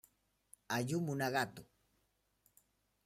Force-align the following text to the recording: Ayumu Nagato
Ayumu 0.77 1.13
Nagato 1.19 1.63